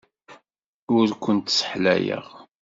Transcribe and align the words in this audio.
Ur 0.95 1.07
kent-sseḥlayeɣ. 1.23 2.25